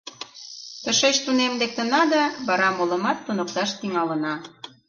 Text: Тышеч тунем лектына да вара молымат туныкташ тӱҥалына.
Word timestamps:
Тышеч 0.83 1.15
тунем 1.25 1.53
лектына 1.61 2.01
да 2.13 2.23
вара 2.47 2.69
молымат 2.77 3.17
туныкташ 3.25 3.69
тӱҥалына. 3.79 4.33